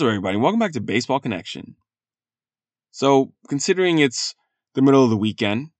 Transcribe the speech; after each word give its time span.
What's 0.00 0.06
up, 0.06 0.12
everybody? 0.12 0.38
Welcome 0.38 0.58
back 0.58 0.72
to 0.72 0.80
Baseball 0.80 1.20
Connection. 1.20 1.76
So, 2.90 3.34
considering 3.50 3.98
it's 3.98 4.34
the 4.74 4.80
middle 4.80 5.04
of 5.04 5.10
the 5.10 5.16
weekend, 5.18 5.72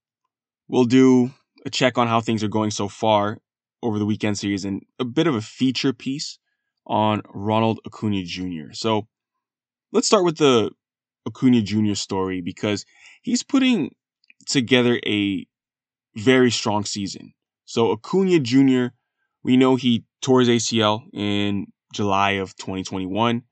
we'll 0.68 0.84
do 0.84 1.30
a 1.64 1.70
check 1.70 1.96
on 1.96 2.06
how 2.06 2.20
things 2.20 2.44
are 2.44 2.48
going 2.48 2.70
so 2.70 2.86
far 2.86 3.38
over 3.82 3.98
the 3.98 4.04
weekend 4.04 4.36
series 4.36 4.66
and 4.66 4.82
a 4.98 5.06
bit 5.06 5.26
of 5.26 5.34
a 5.34 5.40
feature 5.40 5.94
piece 5.94 6.38
on 6.86 7.22
Ronald 7.32 7.80
Acuna 7.86 8.22
Jr. 8.22 8.72
So, 8.72 9.08
let's 9.90 10.06
start 10.06 10.26
with 10.26 10.36
the 10.36 10.70
Acuna 11.26 11.62
Jr. 11.62 11.94
story 11.94 12.42
because 12.42 12.84
he's 13.22 13.42
putting 13.42 13.94
together 14.44 15.00
a 15.06 15.46
very 16.14 16.50
strong 16.50 16.84
season. 16.84 17.32
So, 17.64 17.90
Acuna 17.90 18.38
Jr., 18.38 18.88
we 19.42 19.56
know 19.56 19.76
he 19.76 20.04
tore 20.20 20.40
his 20.40 20.50
ACL 20.50 21.04
in 21.14 21.68
July 21.94 22.32
of 22.32 22.54
2021 22.56 23.44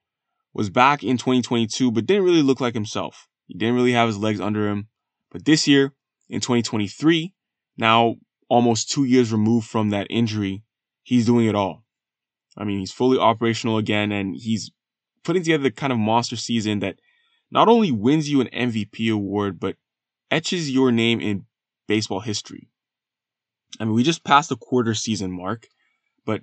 was 0.59 0.71
back 0.71 1.05
in 1.05 1.17
2022, 1.17 1.93
but 1.93 2.05
didn't 2.05 2.25
really 2.25 2.43
look 2.43 2.61
like 2.61 2.75
himself. 2.75 3.29
He 3.47 3.55
didn't 3.55 3.77
really 3.77 3.93
have 3.93 4.09
his 4.09 4.19
legs 4.19 4.41
under 4.41 4.69
him. 4.69 4.89
But 5.31 5.45
this 5.45 5.69
year, 5.69 5.95
in 6.29 6.41
2023, 6.41 7.33
now 7.77 8.17
almost 8.49 8.91
two 8.91 9.05
years 9.05 9.31
removed 9.31 9.69
from 9.69 9.91
that 9.91 10.09
injury, 10.11 10.65
he's 11.05 11.27
doing 11.27 11.47
it 11.47 11.55
all. 11.55 11.85
I 12.57 12.65
mean, 12.65 12.81
he's 12.81 12.91
fully 12.91 13.19
operational 13.19 13.79
again, 13.79 14.11
and 14.11 14.35
he's 14.37 14.73
putting 15.23 15.45
together 15.45 15.63
the 15.63 15.71
kind 15.71 15.93
of 15.93 15.99
monster 16.01 16.35
season 16.35 16.81
that 16.81 16.97
not 17.53 17.69
only 17.69 17.93
wins 17.93 18.29
you 18.29 18.41
an 18.41 18.49
MVP 18.53 19.13
award, 19.13 19.61
but 19.61 19.77
etches 20.29 20.73
your 20.73 20.91
name 20.91 21.21
in 21.21 21.47
baseball 21.87 22.19
history. 22.19 22.69
I 23.79 23.85
mean, 23.85 23.95
we 23.95 24.03
just 24.03 24.25
passed 24.25 24.49
the 24.49 24.57
quarter 24.57 24.95
season 24.95 25.31
mark, 25.31 25.69
but 26.27 26.43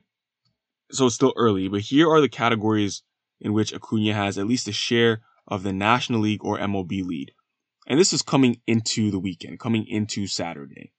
so 0.89 1.07
it's 1.07 1.15
still 1.15 1.33
early, 1.35 1.67
but 1.67 1.81
here 1.81 2.09
are 2.09 2.21
the 2.21 2.29
categories 2.29 3.03
in 3.39 3.53
which 3.53 3.73
Acuna 3.73 4.13
has 4.13 4.37
at 4.37 4.47
least 4.47 4.67
a 4.67 4.71
share 4.71 5.21
of 5.47 5.63
the 5.63 5.73
National 5.73 6.21
League 6.21 6.43
or 6.43 6.57
MLB 6.57 7.05
lead. 7.05 7.31
And 7.87 7.99
this 7.99 8.13
is 8.13 8.21
coming 8.21 8.61
into 8.65 9.11
the 9.11 9.19
weekend, 9.19 9.59
coming 9.59 9.85
into 9.87 10.27
Saturday. 10.27 10.91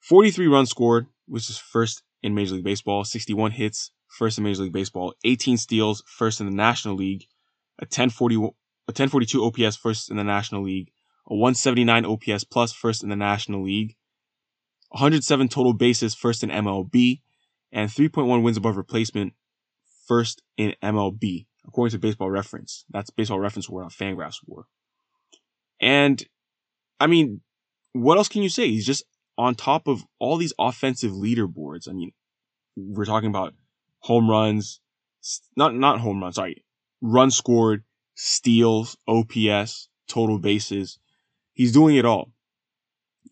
43 0.00 0.46
runs 0.46 0.70
scored, 0.70 1.06
which 1.26 1.50
is 1.50 1.58
first 1.58 2.02
in 2.22 2.34
Major 2.34 2.54
League 2.54 2.64
Baseball, 2.64 3.04
61 3.04 3.52
hits, 3.52 3.90
first 4.08 4.38
in 4.38 4.44
Major 4.44 4.62
League 4.62 4.72
Baseball, 4.72 5.14
18 5.24 5.58
steals, 5.58 6.02
first 6.06 6.40
in 6.40 6.46
the 6.46 6.52
National 6.52 6.94
League, 6.94 7.26
a 7.78 7.84
1040 7.84 8.36
a 8.88 8.90
1042 8.90 9.44
OPS 9.44 9.76
first 9.76 10.10
in 10.10 10.16
the 10.16 10.24
National 10.24 10.62
League, 10.62 10.90
a 11.26 11.34
179 11.34 12.06
OPS 12.06 12.44
plus 12.44 12.72
first 12.72 13.02
in 13.02 13.10
the 13.10 13.16
National 13.16 13.62
League, 13.62 13.96
107 14.88 15.48
total 15.48 15.74
bases 15.74 16.14
first 16.14 16.42
in 16.42 16.48
MLB, 16.48 17.20
and 17.70 17.90
3.1 17.90 18.42
wins 18.42 18.56
above 18.56 18.78
replacement 18.78 19.34
first 20.08 20.42
in 20.56 20.74
MLB, 20.82 21.46
according 21.66 21.92
to 21.92 21.98
Baseball 21.98 22.30
Reference. 22.30 22.84
That's 22.90 23.10
Baseball 23.10 23.38
Reference 23.38 23.68
War 23.68 23.84
on 23.84 23.90
Fangraphs 23.90 24.40
War. 24.46 24.66
And 25.80 26.24
I 26.98 27.06
mean, 27.06 27.42
what 27.92 28.16
else 28.16 28.28
can 28.28 28.42
you 28.42 28.48
say? 28.48 28.68
He's 28.68 28.86
just 28.86 29.04
on 29.36 29.54
top 29.54 29.86
of 29.86 30.04
all 30.18 30.36
these 30.36 30.52
offensive 30.58 31.12
leaderboards. 31.12 31.88
I 31.88 31.92
mean, 31.92 32.12
we're 32.76 33.04
talking 33.04 33.28
about 33.28 33.54
home 34.00 34.28
runs, 34.28 34.80
not 35.56 35.74
not 35.74 36.00
home 36.00 36.22
runs, 36.22 36.36
sorry, 36.36 36.64
runs 37.00 37.36
scored, 37.36 37.84
steals, 38.14 38.96
OPS, 39.06 39.88
total 40.08 40.38
bases. 40.38 40.98
He's 41.52 41.72
doing 41.72 41.96
it 41.96 42.04
all. 42.04 42.32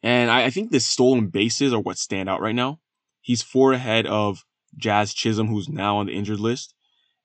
And 0.02 0.30
I, 0.30 0.44
I 0.44 0.50
think 0.50 0.70
the 0.70 0.80
stolen 0.80 1.28
bases 1.28 1.72
are 1.72 1.80
what 1.80 1.98
stand 1.98 2.28
out 2.28 2.40
right 2.40 2.54
now. 2.54 2.80
He's 3.20 3.42
four 3.42 3.72
ahead 3.72 4.06
of 4.06 4.44
Jazz 4.76 5.14
Chisholm, 5.14 5.48
who's 5.48 5.68
now 5.68 5.98
on 5.98 6.06
the 6.06 6.12
injured 6.12 6.40
list, 6.40 6.74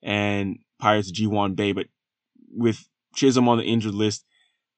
and 0.01 0.57
Pirates 0.79 1.11
Ji-hwan 1.11 1.55
Bae. 1.55 1.73
But 1.73 1.87
with 2.49 2.87
Chisholm 3.15 3.49
on 3.49 3.57
the 3.57 3.63
injured 3.63 3.93
list, 3.93 4.25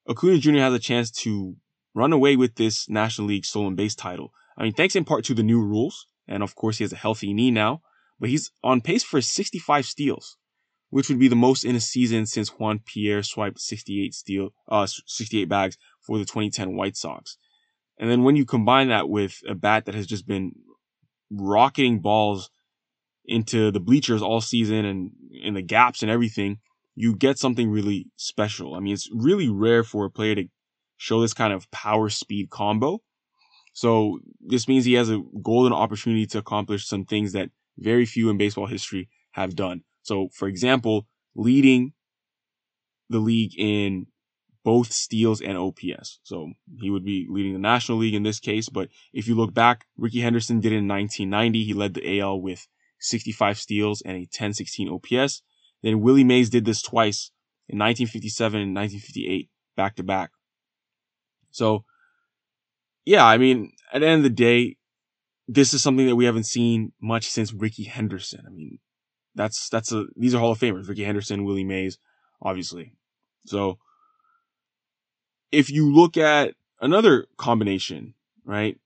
Acuna 0.09 0.37
Jr. 0.37 0.57
has 0.57 0.73
a 0.73 0.79
chance 0.79 1.11
to 1.11 1.55
run 1.93 2.13
away 2.13 2.35
with 2.35 2.55
this 2.55 2.89
National 2.89 3.27
League 3.27 3.45
stolen 3.45 3.75
base 3.75 3.95
title. 3.95 4.33
I 4.57 4.63
mean, 4.63 4.73
thanks 4.73 4.95
in 4.95 5.05
part 5.05 5.25
to 5.25 5.33
the 5.33 5.43
new 5.43 5.61
rules, 5.61 6.07
and 6.27 6.43
of 6.43 6.55
course 6.55 6.77
he 6.77 6.83
has 6.83 6.93
a 6.93 6.97
healthy 6.97 7.33
knee 7.33 7.51
now, 7.51 7.81
but 8.19 8.29
he's 8.29 8.51
on 8.63 8.81
pace 8.81 9.03
for 9.03 9.21
65 9.21 9.85
steals, 9.85 10.37
which 10.89 11.09
would 11.09 11.19
be 11.19 11.27
the 11.27 11.35
most 11.35 11.63
in 11.63 11.75
a 11.75 11.79
season 11.79 12.25
since 12.25 12.49
Juan 12.49 12.79
Pierre 12.79 13.23
swiped 13.23 13.59
68 13.59 14.13
steal, 14.13 14.49
uh, 14.67 14.85
68 14.85 15.45
bags 15.45 15.77
for 16.01 16.17
the 16.17 16.25
2010 16.25 16.75
White 16.75 16.97
Sox. 16.97 17.37
And 17.97 18.09
then 18.09 18.23
when 18.23 18.35
you 18.35 18.45
combine 18.45 18.89
that 18.89 19.09
with 19.09 19.39
a 19.47 19.55
bat 19.55 19.85
that 19.85 19.95
has 19.95 20.07
just 20.07 20.27
been 20.27 20.53
rocketing 21.31 21.99
balls 21.99 22.49
into 23.25 23.71
the 23.71 23.79
bleachers 23.79 24.21
all 24.21 24.41
season 24.41 24.85
and 24.85 25.11
in 25.31 25.53
the 25.53 25.61
gaps 25.61 26.01
and 26.01 26.11
everything, 26.11 26.59
you 26.95 27.15
get 27.15 27.39
something 27.39 27.69
really 27.69 28.07
special. 28.15 28.75
I 28.75 28.79
mean, 28.79 28.93
it's 28.93 29.09
really 29.13 29.49
rare 29.49 29.83
for 29.83 30.05
a 30.05 30.11
player 30.11 30.35
to 30.35 30.45
show 30.97 31.21
this 31.21 31.33
kind 31.33 31.53
of 31.53 31.69
power 31.71 32.09
speed 32.09 32.49
combo. 32.49 33.01
So 33.73 34.19
this 34.39 34.67
means 34.67 34.85
he 34.85 34.93
has 34.93 35.09
a 35.09 35.21
golden 35.41 35.73
opportunity 35.73 36.27
to 36.27 36.37
accomplish 36.37 36.85
some 36.85 37.05
things 37.05 37.33
that 37.33 37.49
very 37.77 38.05
few 38.05 38.29
in 38.29 38.37
baseball 38.37 38.67
history 38.67 39.09
have 39.31 39.55
done. 39.55 39.81
So, 40.03 40.29
for 40.33 40.47
example, 40.47 41.07
leading 41.35 41.93
the 43.09 43.19
league 43.19 43.53
in 43.57 44.07
both 44.63 44.91
steals 44.91 45.41
and 45.41 45.57
OPS. 45.57 46.19
So 46.23 46.51
he 46.79 46.89
would 46.89 47.03
be 47.03 47.27
leading 47.29 47.53
the 47.53 47.59
National 47.59 47.97
League 47.97 48.13
in 48.13 48.23
this 48.23 48.39
case. 48.39 48.69
But 48.69 48.89
if 49.11 49.27
you 49.27 49.35
look 49.35 49.53
back, 49.53 49.85
Rickey 49.97 50.21
Henderson 50.21 50.59
did 50.59 50.71
it 50.71 50.77
in 50.77 50.87
1990. 50.87 51.63
He 51.63 51.73
led 51.73 51.93
the 51.95 52.19
AL 52.19 52.39
with 52.39 52.67
65 53.03 53.57
steals 53.57 54.01
and 54.01 54.15
a 54.15 54.21
1016 54.21 54.89
OPS. 54.89 55.41
Then 55.81 56.01
Willie 56.01 56.23
Mays 56.23 56.49
did 56.49 56.65
this 56.65 56.81
twice 56.81 57.31
in 57.67 57.77
1957 57.77 58.61
and 58.61 58.75
1958 58.75 59.49
back 59.75 59.95
to 59.95 60.03
back. 60.03 60.31
So, 61.51 61.83
yeah, 63.05 63.25
I 63.25 63.37
mean, 63.37 63.73
at 63.91 63.99
the 63.99 64.07
end 64.07 64.19
of 64.19 64.23
the 64.23 64.29
day, 64.29 64.77
this 65.47 65.73
is 65.73 65.83
something 65.83 66.07
that 66.07 66.15
we 66.15 66.25
haven't 66.25 66.45
seen 66.45 66.93
much 67.01 67.29
since 67.29 67.53
Rickey 67.53 67.83
Henderson. 67.83 68.43
I 68.47 68.49
mean, 68.49 68.79
that's, 69.35 69.69
that's 69.69 69.91
a, 69.91 70.05
these 70.15 70.33
are 70.33 70.39
Hall 70.39 70.51
of 70.51 70.59
Famers, 70.59 70.87
Rickey 70.87 71.03
Henderson, 71.03 71.43
Willie 71.43 71.63
Mays, 71.63 71.97
obviously. 72.41 72.93
So, 73.45 73.77
if 75.51 75.69
you 75.69 75.93
look 75.93 76.17
at 76.17 76.55
another 76.81 77.27
combination, 77.37 78.13
right? 78.45 78.77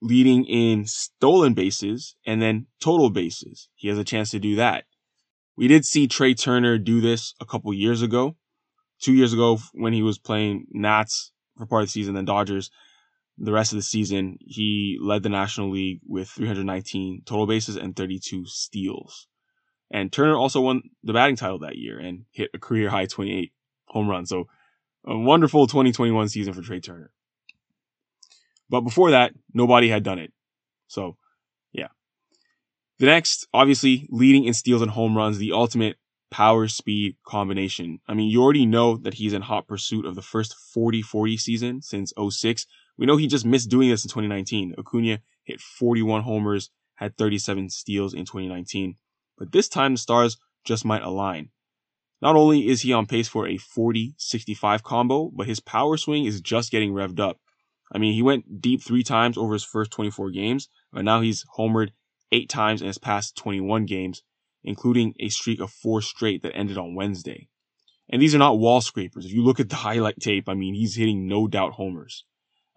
Leading 0.00 0.44
in 0.44 0.86
stolen 0.86 1.54
bases 1.54 2.14
and 2.26 2.40
then 2.40 2.66
total 2.80 3.10
bases. 3.10 3.68
He 3.74 3.88
has 3.88 3.98
a 3.98 4.04
chance 4.04 4.30
to 4.30 4.38
do 4.38 4.56
that. 4.56 4.84
We 5.56 5.66
did 5.66 5.84
see 5.84 6.06
Trea 6.06 6.34
Turner 6.34 6.78
do 6.78 7.00
this 7.00 7.34
a 7.40 7.44
couple 7.44 7.72
years 7.74 8.02
ago. 8.02 8.36
Two 9.00 9.12
years 9.12 9.32
ago 9.32 9.58
when 9.74 9.92
he 9.92 10.02
was 10.02 10.18
playing 10.18 10.66
Nats 10.70 11.32
for 11.56 11.66
part 11.66 11.82
of 11.82 11.88
the 11.88 11.92
season, 11.92 12.14
then 12.14 12.24
Dodgers 12.24 12.70
the 13.38 13.52
rest 13.52 13.72
of 13.72 13.76
the 13.76 13.82
season, 13.82 14.36
he 14.40 14.98
led 15.00 15.22
the 15.22 15.28
National 15.28 15.70
League 15.70 16.00
with 16.06 16.28
319 16.28 17.22
total 17.24 17.46
bases 17.46 17.76
and 17.76 17.94
32 17.94 18.44
steals. 18.46 19.28
And 19.90 20.12
Turner 20.12 20.36
also 20.36 20.60
won 20.60 20.82
the 21.02 21.12
batting 21.12 21.36
title 21.36 21.60
that 21.60 21.76
year 21.76 21.98
and 21.98 22.24
hit 22.32 22.50
a 22.52 22.58
career 22.58 22.90
high 22.90 23.06
28 23.06 23.52
home 23.86 24.08
runs. 24.08 24.28
So 24.28 24.48
a 25.06 25.16
wonderful 25.16 25.66
2021 25.66 26.28
season 26.28 26.52
for 26.52 26.62
Trea 26.62 26.80
Turner. 26.80 27.10
But 28.70 28.82
before 28.82 29.10
that, 29.12 29.32
nobody 29.52 29.88
had 29.88 30.02
done 30.02 30.18
it. 30.18 30.32
So, 30.88 31.16
yeah. 31.72 31.88
The 32.98 33.06
next, 33.06 33.46
obviously, 33.52 34.06
leading 34.10 34.44
in 34.44 34.54
steals 34.54 34.82
and 34.82 34.90
home 34.90 35.16
runs, 35.16 35.38
the 35.38 35.52
ultimate 35.52 35.96
power 36.30 36.68
speed 36.68 37.16
combination. 37.26 38.00
I 38.06 38.14
mean, 38.14 38.30
you 38.30 38.42
already 38.42 38.66
know 38.66 38.96
that 38.98 39.14
he's 39.14 39.32
in 39.32 39.42
hot 39.42 39.66
pursuit 39.66 40.04
of 40.04 40.14
the 40.14 40.22
first 40.22 40.54
40 40.54 41.02
40 41.02 41.36
season 41.36 41.82
since 41.82 42.12
06. 42.18 42.66
We 42.96 43.06
know 43.06 43.16
he 43.16 43.26
just 43.26 43.46
missed 43.46 43.70
doing 43.70 43.88
this 43.88 44.04
in 44.04 44.08
2019. 44.08 44.74
Acuna 44.78 45.20
hit 45.44 45.60
41 45.60 46.22
homers, 46.22 46.70
had 46.96 47.16
37 47.16 47.70
steals 47.70 48.12
in 48.12 48.24
2019. 48.24 48.96
But 49.38 49.52
this 49.52 49.68
time 49.68 49.94
the 49.94 49.98
stars 49.98 50.36
just 50.64 50.84
might 50.84 51.02
align. 51.02 51.50
Not 52.20 52.34
only 52.34 52.68
is 52.68 52.82
he 52.82 52.92
on 52.92 53.06
pace 53.06 53.28
for 53.28 53.46
a 53.46 53.56
40-65 53.56 54.82
combo, 54.82 55.30
but 55.32 55.46
his 55.46 55.60
power 55.60 55.96
swing 55.96 56.24
is 56.24 56.40
just 56.40 56.72
getting 56.72 56.92
revved 56.92 57.20
up. 57.20 57.38
I 57.92 57.98
mean, 57.98 58.14
he 58.14 58.22
went 58.22 58.60
deep 58.60 58.82
three 58.82 59.02
times 59.02 59.38
over 59.38 59.54
his 59.54 59.64
first 59.64 59.90
24 59.90 60.30
games, 60.30 60.68
but 60.92 61.04
now 61.04 61.20
he's 61.20 61.44
homered 61.56 61.90
eight 62.32 62.48
times 62.48 62.80
in 62.80 62.86
his 62.86 62.98
past 62.98 63.36
21 63.36 63.86
games, 63.86 64.22
including 64.62 65.14
a 65.18 65.28
streak 65.28 65.60
of 65.60 65.70
four 65.70 66.02
straight 66.02 66.42
that 66.42 66.54
ended 66.54 66.76
on 66.76 66.94
Wednesday. 66.94 67.48
And 68.10 68.20
these 68.20 68.34
are 68.34 68.38
not 68.38 68.58
wall 68.58 68.80
scrapers. 68.80 69.26
If 69.26 69.32
you 69.32 69.42
look 69.42 69.60
at 69.60 69.70
the 69.70 69.76
highlight 69.86 70.20
tape, 70.20 70.48
I 70.48 70.54
mean, 70.54 70.74
he's 70.74 70.96
hitting 70.96 71.26
no 71.26 71.46
doubt 71.46 71.72
homers. 71.72 72.24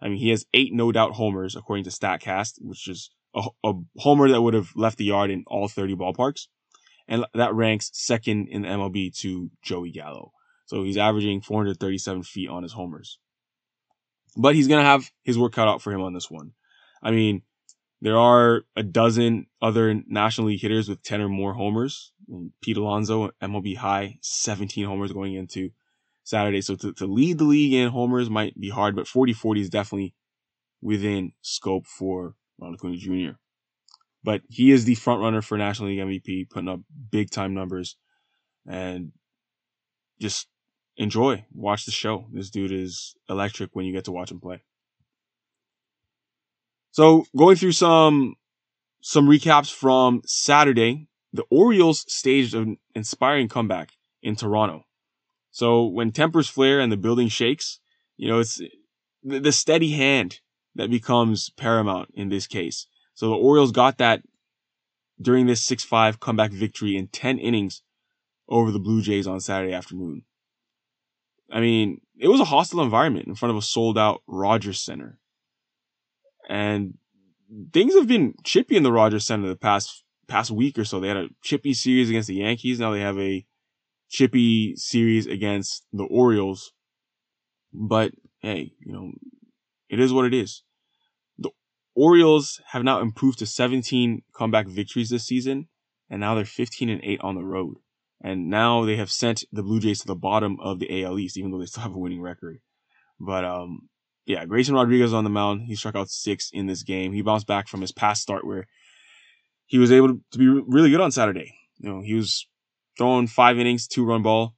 I 0.00 0.08
mean, 0.08 0.18
he 0.18 0.30
has 0.30 0.46
eight 0.54 0.72
no 0.72 0.90
doubt 0.90 1.12
homers 1.12 1.54
according 1.54 1.84
to 1.84 1.90
StatCast, 1.90 2.54
which 2.60 2.88
is 2.88 3.10
a, 3.34 3.48
a 3.64 3.74
homer 3.98 4.28
that 4.28 4.42
would 4.42 4.54
have 4.54 4.70
left 4.74 4.98
the 4.98 5.04
yard 5.04 5.30
in 5.30 5.44
all 5.46 5.68
30 5.68 5.94
ballparks 5.94 6.46
and 7.08 7.26
that 7.34 7.54
ranks 7.54 7.90
second 7.92 8.48
in 8.48 8.62
the 8.62 8.68
MLB 8.68 9.16
to 9.18 9.50
Joey 9.62 9.90
Gallo. 9.90 10.32
So 10.66 10.82
he's 10.82 10.96
averaging 10.96 11.42
437 11.42 12.22
feet 12.22 12.48
on 12.48 12.62
his 12.62 12.72
homers. 12.72 13.18
But 14.36 14.54
he's 14.54 14.68
going 14.68 14.80
to 14.82 14.88
have 14.88 15.10
his 15.22 15.38
work 15.38 15.52
cut 15.52 15.68
out 15.68 15.82
for 15.82 15.92
him 15.92 16.00
on 16.00 16.14
this 16.14 16.30
one. 16.30 16.52
I 17.02 17.10
mean, 17.10 17.42
There 18.02 18.18
are 18.18 18.62
a 18.74 18.82
dozen 18.82 19.46
other 19.62 19.94
National 20.08 20.48
League 20.48 20.60
hitters 20.60 20.88
with 20.88 21.04
10 21.04 21.20
or 21.20 21.28
more 21.28 21.54
homers. 21.54 22.12
Pete 22.60 22.76
Alonso, 22.76 23.30
MLB 23.40 23.76
high, 23.76 24.18
17 24.22 24.84
homers 24.84 25.12
going 25.12 25.34
into 25.34 25.70
Saturday. 26.24 26.62
So 26.62 26.74
to, 26.74 26.92
to 26.94 27.06
lead 27.06 27.38
the 27.38 27.44
league 27.44 27.72
in 27.72 27.90
homers 27.90 28.28
might 28.28 28.58
be 28.58 28.70
hard, 28.70 28.96
but 28.96 29.06
40-40 29.06 29.60
is 29.60 29.70
definitely 29.70 30.14
within 30.80 31.32
scope 31.42 31.86
for 31.86 32.34
Ronald 32.58 32.80
Acuna 32.80 32.96
Jr. 32.96 33.36
But 34.24 34.42
he 34.48 34.72
is 34.72 34.84
the 34.84 34.96
front 34.96 35.20
runner 35.20 35.40
for 35.40 35.56
National 35.56 35.88
League 35.88 36.00
MVP, 36.00 36.50
putting 36.50 36.68
up 36.68 36.80
big 37.10 37.30
time 37.30 37.54
numbers. 37.54 37.96
And 38.66 39.12
just 40.20 40.48
enjoy, 40.96 41.44
watch 41.52 41.84
the 41.84 41.92
show. 41.92 42.26
This 42.32 42.50
dude 42.50 42.72
is 42.72 43.14
electric 43.28 43.70
when 43.74 43.86
you 43.86 43.92
get 43.92 44.04
to 44.04 44.12
watch 44.12 44.30
him 44.30 44.40
play. 44.40 44.62
So 46.90 47.24
going 47.36 47.56
through 47.56 47.72
some 47.72 48.36
some 49.00 49.26
recaps 49.26 49.72
from 49.72 50.22
Saturday, 50.24 51.08
the 51.32 51.44
Orioles 51.50 52.04
staged 52.08 52.54
an 52.54 52.78
inspiring 52.94 53.48
comeback 53.48 53.92
in 54.22 54.36
Toronto. 54.36 54.84
So 55.50 55.86
when 55.86 56.12
tempers 56.12 56.48
flare 56.48 56.80
and 56.80 56.90
the 56.90 56.96
building 56.96 57.28
shakes, 57.28 57.80
you 58.16 58.28
know, 58.28 58.38
it's 58.38 58.60
the 59.22 59.52
steady 59.52 59.90
hand 59.92 60.40
that 60.74 60.90
becomes 60.90 61.50
paramount 61.50 62.10
in 62.14 62.28
this 62.28 62.46
case. 62.46 62.86
So 63.14 63.28
the 63.28 63.36
Orioles 63.36 63.72
got 63.72 63.98
that 63.98 64.22
during 65.20 65.46
this 65.46 65.66
6-5 65.68 66.18
comeback 66.20 66.50
victory 66.50 66.96
in 66.96 67.08
10 67.08 67.38
innings 67.38 67.82
over 68.48 68.70
the 68.70 68.80
Blue 68.80 69.02
Jays 69.02 69.26
on 69.26 69.40
Saturday 69.40 69.72
afternoon. 69.72 70.24
I 71.52 71.60
mean, 71.60 72.00
it 72.18 72.28
was 72.28 72.40
a 72.40 72.46
hostile 72.46 72.82
environment 72.82 73.26
in 73.26 73.34
front 73.34 73.50
of 73.50 73.56
a 73.58 73.62
sold 73.62 73.98
out 73.98 74.22
Rogers 74.26 74.80
Center. 74.80 75.18
And 76.48 76.94
things 77.72 77.94
have 77.94 78.08
been 78.08 78.34
chippy 78.42 78.76
in 78.76 78.82
the 78.82 78.92
Rogers 78.92 79.26
Center 79.26 79.48
the 79.48 79.56
past 79.56 80.02
past 80.28 80.50
week 80.50 80.78
or 80.78 80.84
so. 80.84 80.98
They 80.98 81.08
had 81.08 81.16
a 81.18 81.28
chippy 81.42 81.74
series 81.74 82.08
against 82.08 82.28
the 82.28 82.36
Yankees. 82.36 82.80
Now 82.80 82.92
they 82.92 83.00
have 83.00 83.18
a 83.18 83.44
chippy 84.08 84.74
series 84.76 85.26
against 85.26 85.84
the 85.92 86.04
Orioles. 86.04 86.72
But 87.72 88.12
hey, 88.40 88.72
you 88.80 88.92
know, 88.92 89.12
it 89.90 90.00
is 90.00 90.12
what 90.12 90.24
it 90.24 90.32
is. 90.32 90.62
The 91.38 91.50
Orioles 91.94 92.62
have 92.68 92.82
now 92.82 93.00
improved 93.00 93.38
to 93.40 93.46
17 93.46 94.22
comeback 94.34 94.66
victories 94.66 95.10
this 95.10 95.26
season, 95.26 95.68
and 96.08 96.20
now 96.20 96.34
they're 96.34 96.44
15 96.46 96.88
and 96.88 97.00
8 97.04 97.20
on 97.20 97.34
the 97.34 97.44
road. 97.44 97.76
And 98.22 98.48
now 98.48 98.84
they 98.84 98.96
have 98.96 99.10
sent 99.10 99.44
the 99.52 99.62
Blue 99.62 99.80
Jays 99.80 100.00
to 100.00 100.06
the 100.06 100.14
bottom 100.14 100.58
of 100.60 100.78
the 100.78 101.02
AL 101.02 101.18
East, 101.18 101.36
even 101.36 101.50
though 101.50 101.58
they 101.58 101.66
still 101.66 101.82
have 101.82 101.94
a 101.94 101.98
winning 101.98 102.22
record. 102.22 102.60
But 103.18 103.44
um, 103.44 103.88
yeah, 104.26 104.44
Grayson 104.44 104.74
Rodriguez 104.74 105.12
on 105.12 105.24
the 105.24 105.30
mound. 105.30 105.62
He 105.62 105.74
struck 105.74 105.96
out 105.96 106.08
six 106.08 106.50
in 106.52 106.66
this 106.66 106.82
game. 106.84 107.12
He 107.12 107.22
bounced 107.22 107.46
back 107.46 107.66
from 107.66 107.80
his 107.80 107.92
past 107.92 108.22
start 108.22 108.46
where 108.46 108.68
he 109.66 109.78
was 109.78 109.90
able 109.90 110.20
to 110.30 110.38
be 110.38 110.46
really 110.46 110.90
good 110.90 111.00
on 111.00 111.10
Saturday. 111.10 111.54
You 111.78 111.90
know, 111.90 112.00
he 112.00 112.14
was 112.14 112.46
throwing 112.96 113.26
five 113.26 113.58
innings, 113.58 113.88
two 113.88 114.04
run 114.04 114.22
ball, 114.22 114.54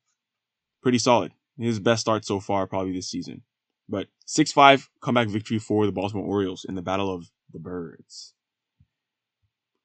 pretty 0.83 0.99
solid. 0.99 1.33
His 1.59 1.81
best 1.81 2.03
start 2.03 2.25
so 2.25 2.41
far, 2.41 2.67
probably 2.67 2.93
this 2.93 3.09
season. 3.09 3.43
But 3.89 4.09
6-5 4.27 4.89
comeback 5.01 5.29
victory 5.29 5.59
for 5.59 5.87
the 5.87 5.93
Baltimore 5.93 6.27
Orioles 6.27 6.67
in 6.69 6.75
the 6.75 6.83
Battle 6.83 7.15
of 7.15 7.31
the 7.53 7.59
Birds. 7.59 8.35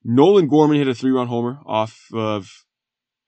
Nolan 0.04 0.48
Gorman 0.48 0.78
hit 0.78 0.88
a 0.88 0.96
three-run 0.96 1.28
homer 1.28 1.60
off 1.66 2.08
of 2.14 2.66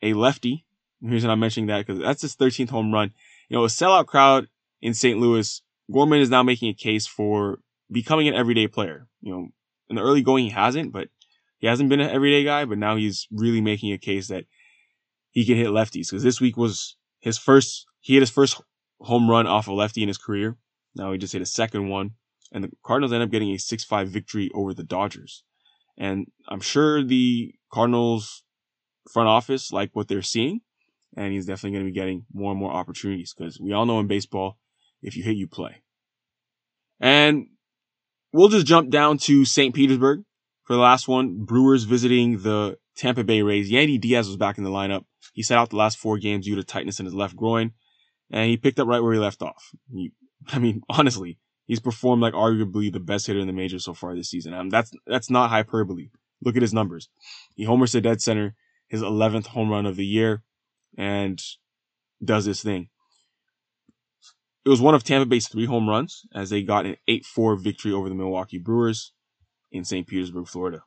a 0.01 0.13
lefty. 0.13 0.65
The 1.01 1.09
reason 1.09 1.29
I'm 1.29 1.39
mentioning 1.39 1.67
that 1.67 1.85
because 1.85 1.99
that's 1.99 2.21
his 2.21 2.35
13th 2.35 2.69
home 2.69 2.93
run. 2.93 3.11
You 3.49 3.57
know, 3.57 3.63
a 3.63 3.67
sellout 3.67 4.05
crowd 4.05 4.47
in 4.81 4.93
St. 4.93 5.19
Louis 5.19 5.61
Gorman 5.91 6.19
is 6.19 6.29
now 6.29 6.43
making 6.43 6.69
a 6.69 6.73
case 6.73 7.07
for 7.07 7.59
becoming 7.91 8.27
an 8.27 8.35
everyday 8.35 8.67
player. 8.67 9.07
You 9.21 9.33
know, 9.33 9.47
in 9.89 9.95
the 9.95 10.01
early 10.01 10.21
going, 10.21 10.45
he 10.45 10.51
hasn't, 10.51 10.91
but 10.91 11.09
he 11.57 11.67
hasn't 11.67 11.89
been 11.89 11.99
an 11.99 12.09
everyday 12.09 12.43
guy, 12.43 12.65
but 12.65 12.77
now 12.77 12.95
he's 12.95 13.27
really 13.31 13.61
making 13.61 13.91
a 13.91 13.97
case 13.97 14.27
that 14.27 14.45
he 15.31 15.45
can 15.45 15.57
hit 15.57 15.67
lefties. 15.67 16.09
Because 16.09 16.23
this 16.23 16.39
week 16.41 16.57
was 16.57 16.95
his 17.19 17.37
first, 17.37 17.85
he 17.99 18.13
hit 18.13 18.21
his 18.21 18.29
first 18.29 18.61
home 18.99 19.29
run 19.29 19.47
off 19.47 19.67
a 19.67 19.73
lefty 19.73 20.01
in 20.01 20.07
his 20.07 20.17
career. 20.17 20.57
Now 20.95 21.11
he 21.11 21.17
just 21.17 21.33
hit 21.33 21.41
a 21.41 21.45
second 21.45 21.89
one. 21.89 22.11
And 22.51 22.63
the 22.63 22.71
Cardinals 22.83 23.13
end 23.13 23.23
up 23.23 23.29
getting 23.29 23.51
a 23.51 23.55
6-5 23.55 24.07
victory 24.07 24.51
over 24.53 24.73
the 24.73 24.83
Dodgers. 24.83 25.43
And 25.97 26.27
I'm 26.49 26.59
sure 26.59 27.03
the 27.03 27.53
Cardinals 27.71 28.43
front 29.09 29.29
office 29.29 29.71
like 29.71 29.91
what 29.93 30.07
they're 30.07 30.21
seeing. 30.21 30.61
And 31.15 31.33
he's 31.33 31.45
definitely 31.45 31.71
going 31.71 31.85
to 31.85 31.91
be 31.91 31.99
getting 31.99 32.25
more 32.33 32.51
and 32.51 32.59
more 32.59 32.71
opportunities 32.71 33.33
because 33.33 33.59
we 33.59 33.73
all 33.73 33.85
know 33.85 33.99
in 33.99 34.07
baseball, 34.07 34.57
if 35.01 35.17
you 35.17 35.23
hit, 35.23 35.35
you 35.35 35.47
play. 35.47 35.81
And 36.99 37.47
we'll 38.31 38.47
just 38.47 38.65
jump 38.65 38.89
down 38.89 39.17
to 39.19 39.43
St. 39.43 39.75
Petersburg 39.75 40.23
for 40.63 40.73
the 40.73 40.79
last 40.81 41.07
one. 41.07 41.43
Brewers 41.43 41.83
visiting 41.83 42.43
the 42.43 42.77
Tampa 42.95 43.23
Bay 43.23 43.41
Rays. 43.41 43.71
Yandy 43.71 43.99
Diaz 43.99 44.27
was 44.27 44.37
back 44.37 44.57
in 44.57 44.63
the 44.63 44.69
lineup. 44.69 45.05
He 45.33 45.43
sat 45.43 45.57
out 45.57 45.69
the 45.69 45.77
last 45.77 45.97
four 45.97 46.17
games 46.17 46.45
due 46.45 46.55
to 46.55 46.63
tightness 46.63 46.99
in 46.99 47.05
his 47.05 47.15
left 47.15 47.35
groin, 47.35 47.71
and 48.29 48.49
he 48.49 48.57
picked 48.57 48.79
up 48.79 48.87
right 48.87 49.01
where 49.01 49.13
he 49.13 49.19
left 49.19 49.41
off. 49.41 49.71
He, 49.91 50.11
I 50.49 50.59
mean, 50.59 50.81
honestly, 50.89 51.39
he's 51.65 51.79
performed 51.79 52.21
like 52.21 52.33
arguably 52.33 52.91
the 52.91 52.99
best 52.99 53.27
hitter 53.27 53.39
in 53.39 53.47
the 53.47 53.53
majors 53.53 53.85
so 53.85 53.93
far 53.93 54.15
this 54.15 54.29
season. 54.29 54.53
Um, 54.53 54.69
that's 54.69 54.91
that's 55.07 55.29
not 55.29 55.49
hyperbole. 55.49 56.09
Look 56.43 56.55
at 56.55 56.61
his 56.61 56.73
numbers. 56.73 57.09
He 57.55 57.63
homers 57.63 57.91
to 57.91 58.01
dead 58.01 58.21
center, 58.21 58.55
his 58.91 59.01
11th 59.01 59.47
home 59.47 59.69
run 59.69 59.85
of 59.85 59.95
the 59.95 60.05
year, 60.05 60.43
and 60.97 61.41
does 62.23 62.43
this 62.43 62.61
thing. 62.61 62.89
It 64.65 64.69
was 64.69 64.81
one 64.81 64.93
of 64.93 65.05
Tampa 65.05 65.25
Bay's 65.25 65.47
three 65.47 65.65
home 65.65 65.87
runs 65.87 66.23
as 66.35 66.49
they 66.49 66.61
got 66.61 66.85
an 66.85 66.97
8-4 67.09 67.57
victory 67.57 67.93
over 67.93 68.09
the 68.09 68.15
Milwaukee 68.15 68.57
Brewers 68.57 69.13
in 69.71 69.85
St. 69.85 70.05
Petersburg, 70.05 70.45
Florida. 70.45 70.83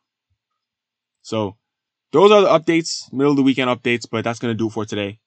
So 1.23 1.57
those 2.13 2.31
are 2.31 2.43
the 2.43 2.49
updates, 2.49 3.11
middle 3.11 3.33
of 3.33 3.39
the 3.39 3.43
weekend 3.43 3.71
updates, 3.71 4.07
but 4.09 4.23
that's 4.23 4.39
going 4.39 4.53
to 4.53 4.59
do 4.59 4.67
it 4.67 4.73
for 4.73 4.85
today. 4.85 5.21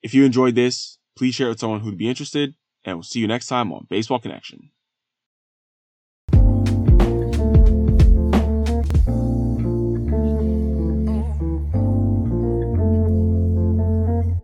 If 0.00 0.14
you 0.14 0.24
enjoyed 0.24 0.54
this, 0.54 0.98
please 1.16 1.34
share 1.34 1.48
it 1.48 1.50
with 1.50 1.60
someone 1.60 1.80
who'd 1.80 1.98
be 1.98 2.08
interested, 2.08 2.54
and 2.84 2.96
we'll 2.96 3.02
see 3.02 3.18
you 3.18 3.26
next 3.26 3.48
time 3.48 3.72
on 3.72 3.88
Baseball 3.90 4.20
Connection. 4.20 4.70